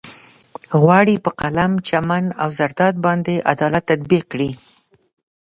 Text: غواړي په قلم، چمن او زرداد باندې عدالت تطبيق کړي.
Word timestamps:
غواړي 0.81 1.15
په 1.25 1.31
قلم، 1.41 1.71
چمن 1.87 2.25
او 2.41 2.49
زرداد 2.57 2.95
باندې 3.05 3.43
عدالت 3.51 3.83
تطبيق 3.91 4.23
کړي. 4.31 4.51